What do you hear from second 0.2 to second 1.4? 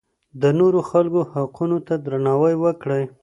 د نورو خلکو